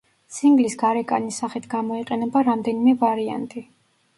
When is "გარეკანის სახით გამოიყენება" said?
0.83-2.43